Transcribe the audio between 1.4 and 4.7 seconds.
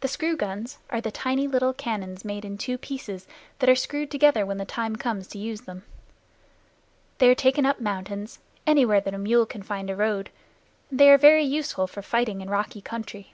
little cannon made in two pieces, that are screwed together when the